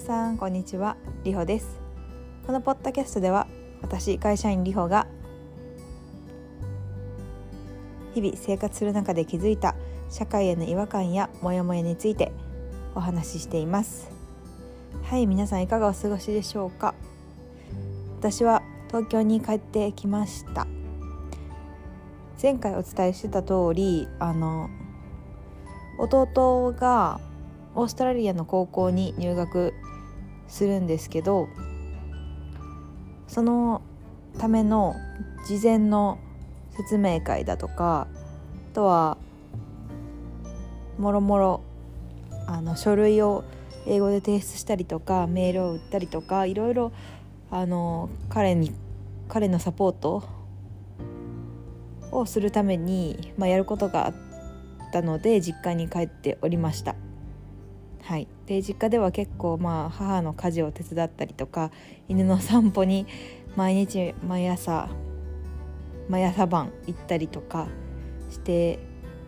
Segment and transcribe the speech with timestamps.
[0.00, 0.96] さんこんにちは。
[1.24, 1.78] りほです。
[2.46, 3.46] このポッドキャストでは
[3.82, 5.06] 私会社員りほが
[8.14, 9.76] 日々生活する中で気づいた
[10.08, 12.32] 社会への違和感やモヤモヤについて
[12.94, 14.10] お話ししています。
[15.02, 16.94] はい皆さんいかがお過ごしでしょうか？
[18.18, 20.66] 私は東京に帰ってきました。
[22.40, 24.70] 前回お伝えしてた通りあの
[25.98, 27.20] 弟が
[27.74, 29.74] オーストラリアの高校に入学
[30.50, 31.48] するんですけど
[33.28, 33.82] その
[34.38, 34.94] ための
[35.46, 36.18] 事前の
[36.76, 38.08] 説明会だとか
[38.72, 39.16] あとは
[40.98, 41.60] もろもろ
[42.46, 43.44] あの書類を
[43.86, 46.92] 英語で提出したりとかメールを打ったりとかいろいろ
[47.50, 48.72] あの彼に
[49.28, 50.24] 彼のサポート
[52.10, 54.14] をするために、まあ、やることがあっ
[54.92, 56.96] たので実家に帰っておりました。
[58.02, 61.70] はい、で実家では結構まあ母の家事を手伝ったりとか
[62.08, 63.06] 犬の散歩に
[63.56, 64.88] 毎日毎朝
[66.08, 67.68] 毎朝晩行ったりとか
[68.30, 68.78] して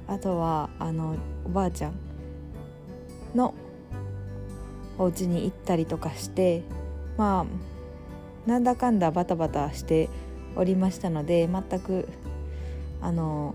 [0.08, 1.94] あとはあのおばあちゃん
[3.34, 3.54] の
[4.98, 6.62] お家に行ったりとかして
[7.16, 7.46] ま
[8.46, 10.08] あなんだかんだバタバタして
[10.56, 12.08] おりましたので全く
[13.00, 13.54] あの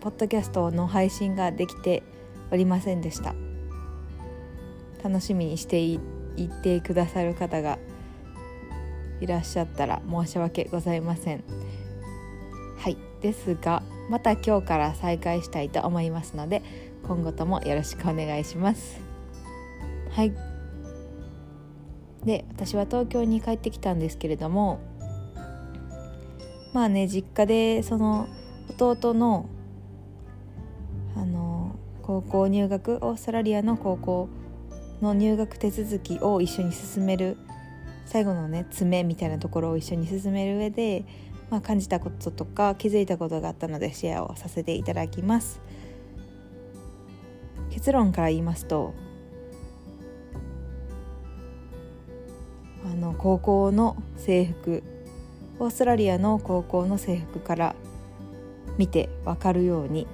[0.00, 2.02] ポッドキャストの配信ができて
[2.50, 3.34] おりませんでした。
[5.02, 6.00] 楽しみにしていっ
[6.62, 7.78] てくださる方が
[9.20, 11.44] いらっしゃったら申し訳ございません。
[12.78, 12.96] はい。
[13.20, 16.62] ですがまた今日から再開したいと思いますので
[17.06, 19.00] 今後ともよろしくお願いします。
[20.10, 20.32] はい。
[22.24, 24.80] で私は東京に帰ってきたんですけれども
[26.74, 28.28] まあね実家でその
[28.78, 29.46] 弟の
[31.16, 34.28] あの高校入学オーストラリアの高校
[35.00, 37.36] の入学手続きを一緒に進める
[38.06, 41.04] 最後のね詰めみたいなところを一緒に進める上で、
[41.50, 45.60] まあ、感じたこととか気づいたことがあったのでシェアをさせていただきます。
[47.70, 48.94] 結論から言いますと
[52.84, 54.82] あの高校の制服
[55.58, 57.74] オーストラリアの高校の制服から
[58.76, 60.06] 見て分かるように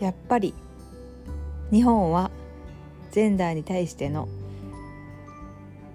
[0.00, 0.52] やっぱり
[1.72, 2.30] 日本は
[3.10, 4.28] ジェンダーに対しての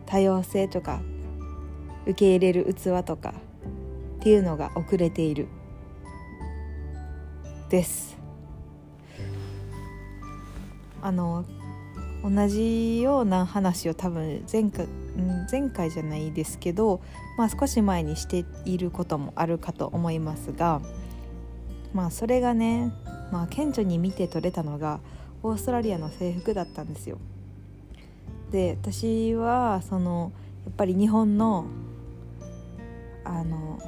[0.06, 1.02] 多様性とか
[2.06, 3.34] 受け入れる器とか
[4.20, 5.48] っていうのが遅れている
[7.70, 8.18] です。
[11.02, 11.46] あの
[12.24, 14.88] 同じような話を多分前回
[15.52, 17.02] 前回じゃないですけど、
[17.38, 20.82] まあ、少し前にしていることもあるかと思いますが
[21.94, 22.94] まあそれがね、
[23.32, 25.00] まあ、顕著に見て取れたのが
[25.44, 27.18] オーストラリアの制服だったんですよ。
[28.52, 30.31] で私はその
[30.66, 31.66] やっぱり日本の
[33.24, 33.79] あの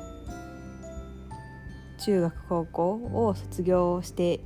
[2.00, 2.92] 中学高校
[3.28, 4.42] を卒業して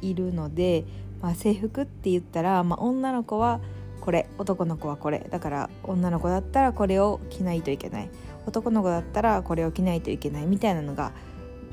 [0.00, 0.84] いるので、
[1.20, 3.60] まあ、制服って言ったら、まあ、女の子は
[4.00, 8.10] これ男の子はこれだから女の子だったらこれを着ないといけない
[8.46, 11.12] 男の子だったらこれを着ないといけないみたいなのが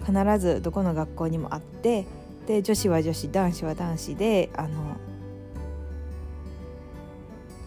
[0.05, 2.05] 必ずどこの学校にもあって
[2.49, 4.97] で女子は女子男子は男子であの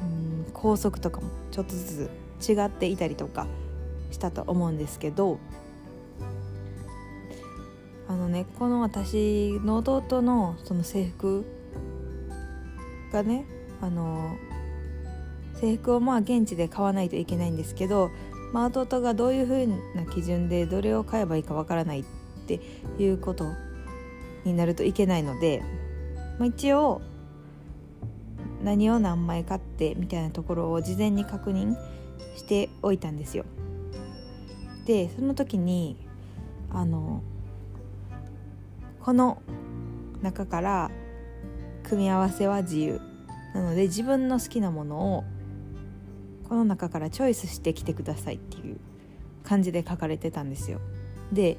[0.02, 2.10] うん校則とかもちょっとず
[2.40, 3.46] つ違っていたりとか
[4.10, 5.38] したと思うんですけど
[8.08, 11.44] あのねこの私の弟のその制服
[13.12, 13.44] がね
[13.80, 14.36] あの
[15.60, 18.10] 制服をまあ現地で買わないといけないんですけど、
[18.52, 22.04] まあ、弟がどういうふうな基準でどれを買えばいいかわからないっ
[22.48, 22.58] て
[22.98, 23.46] いうこと
[24.44, 25.62] になるといけないので、
[26.38, 27.00] まあ、一応
[28.62, 31.76] 何を何枚買ってみたいなところを事前に確認
[32.36, 33.44] しておいたんですよ。
[34.86, 35.96] でその時に
[36.70, 37.22] あの
[39.00, 39.42] この
[40.22, 40.90] 中から
[41.82, 43.00] 組み合わせは自由
[43.54, 45.24] なので自分の好きなものを
[46.48, 48.78] この中からチョイスしてきてくださいっていう
[49.42, 50.80] 感じで書かれてたんですよ。
[51.32, 51.56] で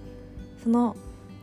[0.64, 0.96] その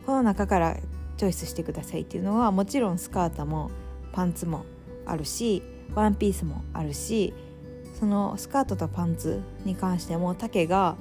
[0.05, 0.77] この中から
[1.21, 3.69] チョイスしてくださいっていうのはもちろんスカートも
[4.11, 4.65] パンツも
[5.05, 5.61] あるし
[5.93, 7.31] ワンピースもあるし
[7.99, 10.95] そのスカートとパンツに関しても丈が、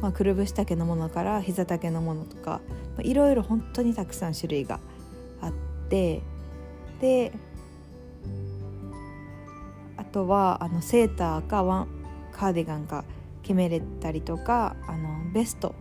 [0.00, 2.62] まあ、くるぶし丈のものから膝丈のものとか
[3.00, 4.80] いろいろ本当にたくさん種類が
[5.42, 5.52] あっ
[5.90, 6.22] て
[7.02, 7.32] で
[9.98, 11.88] あとはあのセーターかワン
[12.32, 13.04] カーディガンか
[13.42, 15.74] 決めれたりとかあのベスト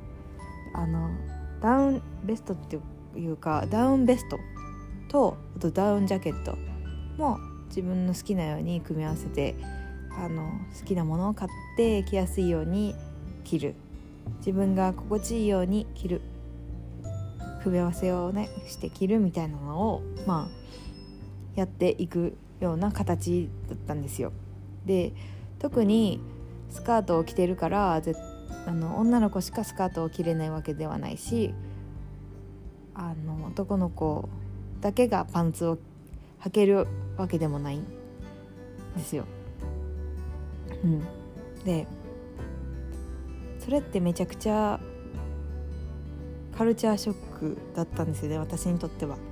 [0.74, 1.10] あの
[1.62, 2.81] ダウンベストっていう
[3.18, 4.40] いうかダウンベスト
[5.10, 6.58] とあとダウンジャケット
[7.18, 7.38] も
[7.68, 9.56] 自分の好きなように組み合わせて
[10.12, 12.96] あの好きなものを買って着やすいように
[13.44, 13.75] 着る
[14.40, 16.22] 自分が心地いいように着る
[17.64, 20.58] 組み合わせをねして着るみたいなのをまあ
[21.56, 24.31] やっていくような形だったんですよ。
[24.86, 25.13] で
[25.60, 26.22] 特に
[26.70, 28.02] スカートを着てるから
[28.66, 31.54] あの女の子しかスカートを着れないわけではないし
[32.98, 34.28] あの男の子
[34.82, 35.78] だけがパンツを
[36.42, 37.86] 履けるわけでもないん
[38.96, 39.26] ですよ。
[40.84, 41.04] うん、
[41.64, 41.86] で
[43.60, 44.80] それってめちゃくちゃ
[46.58, 49.16] カルチャーショックだったんですよね私にとっては。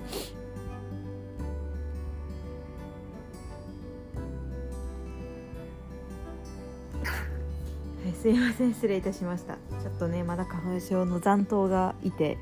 [8.21, 12.37] すいません失礼いたしましたちょっとねまだ花粉症の残党がいて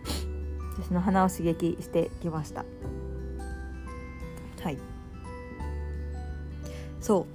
[0.77, 2.65] 私の鼻を刺激してきました。
[4.61, 4.77] はい。
[7.01, 7.27] そ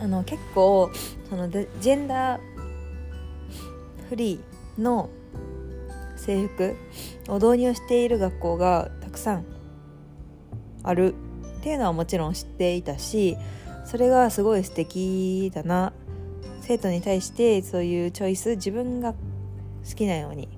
[0.00, 0.02] う。
[0.02, 0.90] あの結構
[1.28, 2.40] そのジェンダー
[4.08, 5.08] フリーの
[6.16, 6.76] 制服
[7.28, 9.44] を導入している学校がたくさん
[10.82, 11.14] ある
[11.58, 13.36] っていうのはもちろん知っていたし
[13.84, 15.92] それがすごい素敵だな。
[16.66, 19.18] 生徒に対してそういうチョイス自分が好
[19.94, 20.48] きなように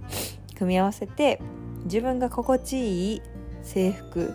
[0.56, 1.40] 組み合わせて
[1.84, 3.22] 自分が心地いい
[3.62, 4.32] 制服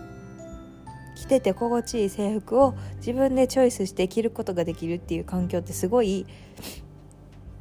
[1.16, 6.26] 着てて心地いい制服を自分でチョイスして着ることができるっていう環境ってすごい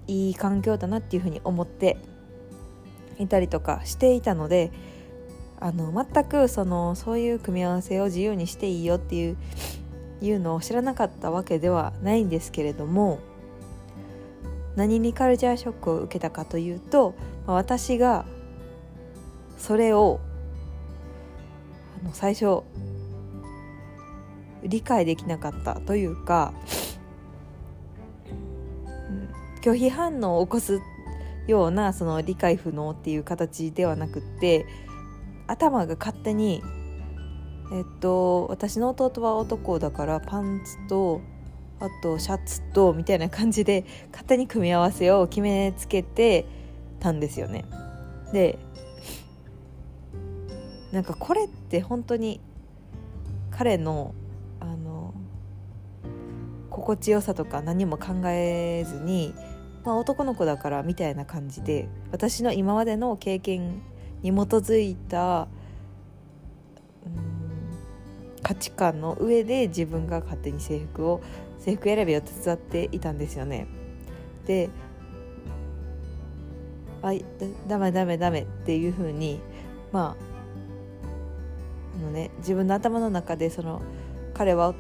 [0.08, 1.98] いい環境だなっていうふうに思って
[3.20, 4.72] いたりとかしていたので
[5.60, 9.38] あの全くそのそういう組み合わせを自由にしていいよっていう
[10.22, 13.20] いうのを知らなかったわけではないんですけれども
[14.76, 17.14] 何にカルチャーショックを受けたかというと、
[17.46, 18.26] 私が
[19.62, 20.20] それを
[22.02, 22.64] あの最初
[24.64, 26.54] 理解できなかったというか、
[29.62, 30.80] 拒否反応を起こす
[31.48, 34.66] ようなその理解不能っていう形ではなくって
[35.46, 36.64] 頭が勝手に
[37.72, 41.22] えっと私の弟は男だからパンツと
[41.80, 46.48] あとシャツとみたいな感じで勝手に組み合わせを決めつけて
[47.00, 47.66] たんですよね。
[48.34, 48.58] で
[50.92, 52.42] なんかこれって本当に
[53.50, 54.14] 彼の
[54.60, 55.14] あの
[56.70, 59.34] 心地よさとか何も考えずに、
[59.84, 63.82] まあ、男の子だからみたいな感じで私の今までの経験
[64.22, 65.48] に基づいた、
[67.06, 71.22] うん、価値観の上で自分が勝手に制服を
[71.60, 73.68] 制服選びを手伝っていたんですよね。
[74.46, 74.70] で
[77.04, 77.12] あ
[77.68, 79.40] ダメダメダメっていうふうに
[79.92, 80.31] まああ
[82.02, 83.82] のね自分の頭の中でその
[84.34, 84.74] 彼は、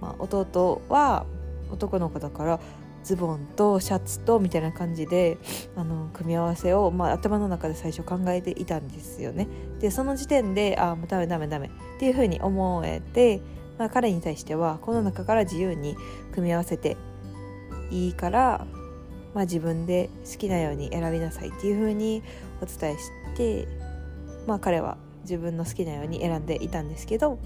[0.00, 1.26] まあ、弟は
[1.70, 2.60] 男の子だから
[3.02, 5.38] ズボンとシャツとみたいな感じで
[5.74, 9.48] あの組み合わせを、まあ、頭の中で最初考えていたんですよね。
[9.78, 13.40] でその時点でああもうダメダメダメっていうふうに思えて
[13.80, 15.96] まあ、彼に対してはこの中から自由に
[16.32, 16.98] 組み合わせて
[17.90, 18.66] いいから、
[19.34, 22.22] まあ、自分で好きなように選びなさいっていうふうに
[22.60, 23.08] お伝えし
[23.38, 23.66] て、
[24.46, 27.38] まあ、彼は自分の好きなように選んでいたんですけど。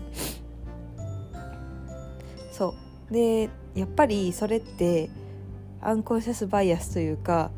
[2.53, 2.75] そ
[3.11, 3.13] う。
[3.13, 5.11] でやっぱりそれって
[5.81, 7.51] アンコンシャスバイアスというか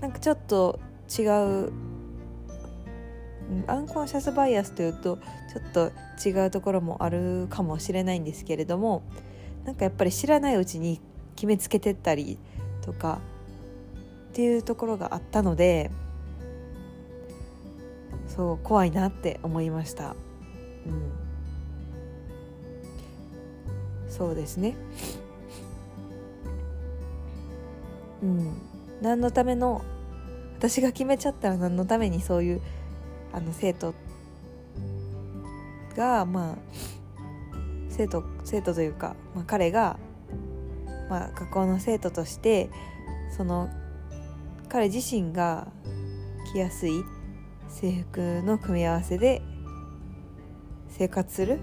[0.00, 0.78] なんかちょっと
[1.18, 1.72] 違う
[3.66, 5.18] アンコンシャスバイアスというと
[5.52, 9.02] ちょっと違うところもあるかもしれないんですけれども
[9.64, 11.00] なんかやっぱり知らないうちに
[11.36, 12.38] 決めつけてったり
[12.82, 13.20] とか
[14.30, 15.90] っていうところがあったので
[18.34, 20.16] そう怖いなって思いました。
[20.86, 21.12] うん、
[24.08, 24.74] そうですね。
[28.22, 28.52] うん、
[29.02, 29.82] 何のための
[30.58, 32.60] 私が決めちゃったら何のためにそういう
[33.32, 33.94] あの生徒
[35.94, 36.56] がまあ
[37.90, 39.98] 生徒生徒というか、まあ、彼が、
[41.08, 42.70] まあ、学校の生徒として
[43.36, 43.68] その
[44.68, 45.68] 彼自身が
[46.52, 47.04] 着やすい
[47.68, 49.42] 制服の組み合わせで
[50.88, 51.58] 生活する？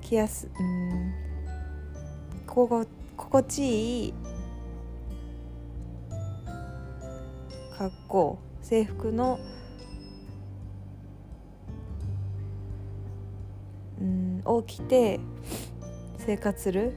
[0.00, 1.14] 着やすうん。
[2.46, 4.14] ここ心地いい
[7.76, 8.38] 格好。
[8.62, 9.38] 制服の
[14.00, 15.20] うんを着て
[16.18, 16.94] 生活する？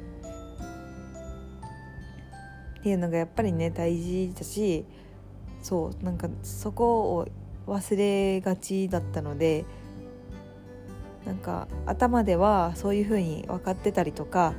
[2.79, 4.85] っていうのがやっぱりね大事だし
[5.61, 7.27] そうなんかそこを
[7.67, 9.65] 忘れがちだったので
[11.25, 14.53] なんか頭ではそういうふうに分かってたりとか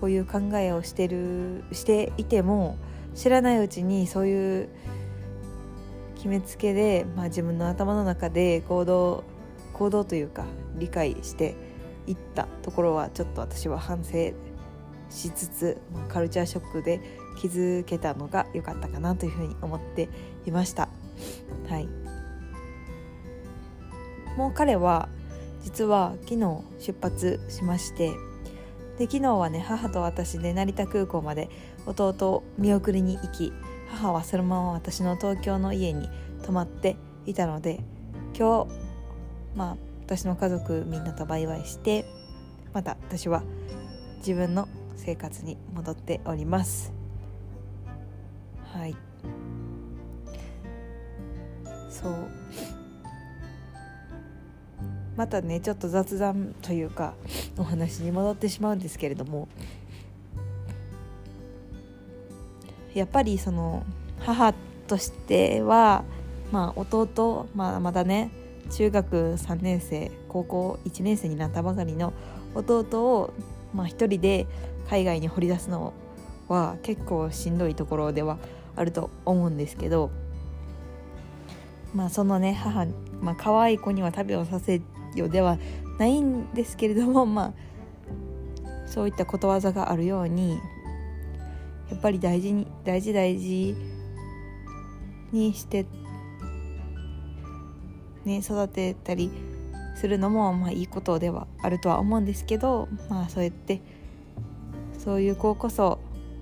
[0.00, 2.76] こういう考えをしてるしていても
[3.14, 4.68] 知らないうちにそういう
[6.16, 9.24] 決めつけで、まあ、自分の頭の中で行動
[9.72, 10.44] 行動というか
[10.76, 11.54] 理解して
[12.06, 14.32] いったところはちょっと私は反省
[15.10, 17.00] しつつカルチャーショックで
[17.36, 20.08] 気づけたのが良かったかなというふうに思って
[20.46, 20.88] いました。
[21.68, 21.88] はい、
[24.36, 25.08] もう彼は
[25.62, 28.12] 実は昨日出発しまして
[28.98, 31.48] で昨日はね母と私で成田空港まで
[31.86, 33.52] 弟を見送りに行き
[33.88, 36.08] 母はそのまま私の東京の家に
[36.42, 37.80] 泊まっていたので
[38.38, 38.70] 今日
[39.56, 42.04] まあ私の家族みんなとバイバイして
[42.72, 43.42] また私は
[44.18, 46.93] 自分の生活に戻っております
[48.76, 48.96] はい。
[51.88, 52.12] そう。
[55.16, 57.14] またねちょっと雑談というか
[57.56, 59.48] お話に戻ってしまうんですけれども。
[62.94, 63.84] やっぱりその
[64.20, 64.52] 母
[64.86, 66.04] としては、
[66.52, 68.30] まあ、弟、まあ、まだね
[68.70, 72.12] 中学3年生高校1年生になったばかりの
[72.54, 73.34] 弟を、
[73.74, 74.46] まあ、一人で
[74.88, 75.92] 海外に掘り出すの
[76.48, 78.38] は結構しんどいところでは
[78.76, 80.10] あると思うんですけど、
[81.94, 82.86] まあ、そのね母、
[83.20, 84.80] まあ可愛い子には旅をさせ
[85.14, 85.58] よでは
[85.98, 87.52] ないんですけれども まあ
[88.86, 90.58] そういったことわざがあるように
[91.90, 93.76] やっぱり大事に大事大事
[95.32, 95.86] にして
[98.24, 99.30] ね育てたり
[99.96, 103.80] するのもまあいいことではあるとは思うんですけどまあそうやって
[105.04, 105.98] そういう子こそ、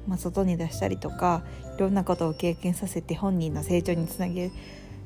[0.07, 1.45] まあ、外に出したりとか
[1.77, 4.51] いろんなことを経験させて本人の成長につなげ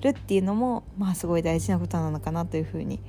[0.02, 3.00] るっていうのもまあすごい大事なことなのかなというふうに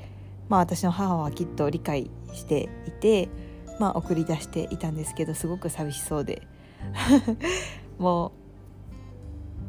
[0.50, 3.29] まあ私の母はきっと理解していて
[3.79, 6.41] まあ送り出していたんですけどすごく寂しそうで。
[7.98, 8.32] も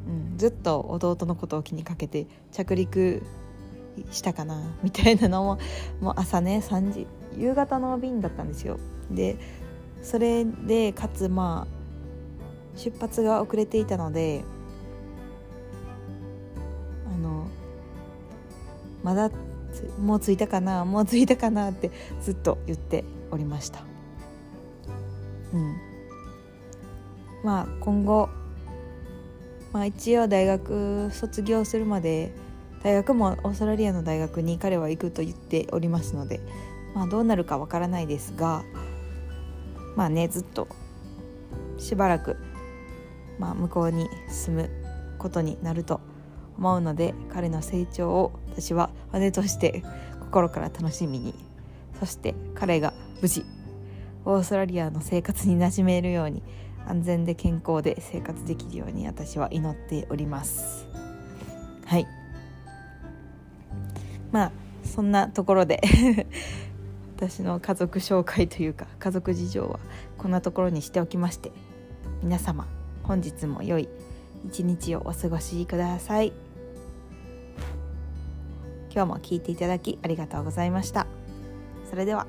[0.07, 3.23] う、うん、ずっと弟のことを気にかけて着陸
[4.11, 5.59] したかなみたいなのも
[6.01, 7.07] もう朝ね3時
[7.37, 8.79] 夕方の便だったんですよ。
[9.11, 9.37] で
[10.03, 11.78] それでかつまあ
[12.79, 14.45] 出発が遅れていたので
[17.07, 17.49] あの
[19.03, 19.31] まだ
[20.01, 21.91] もう着いたかなもう着いたかなって
[22.23, 23.81] ずっと言っておりました。
[25.53, 25.77] うん。
[27.45, 28.29] まあ今後
[29.73, 32.33] まあ一応大学卒業するまで
[32.83, 36.41] 大学もオーストラリアの大学に彼は行くと言っておりますので
[36.95, 38.65] まあどうなるかわからないですが
[39.97, 40.69] まあねずっと
[41.79, 42.37] しばらく、
[43.39, 44.71] まあ、向こうに住む
[45.19, 46.01] ことになると
[46.57, 49.83] 思うので彼の成長を私は姉として
[50.21, 51.35] 心から楽しみに
[51.99, 52.93] そして彼が
[53.23, 53.45] 無事
[54.25, 56.43] オーストラリアの生活に馴染めるように
[56.87, 60.87] 安全で健康で生活できるように私は祈っております。
[61.85, 62.07] はい。
[64.33, 64.53] まあ
[64.85, 65.81] そんなところで
[67.17, 69.81] 私の家族紹介というか家族事情は
[70.17, 71.53] こんなところにしておきまして
[72.23, 72.67] 皆様
[73.09, 73.89] 本日も良い
[74.45, 76.35] 一日をお過ごしください。
[78.93, 81.07] 今日も聞いていただきありがとうございました。
[81.89, 82.27] それでは。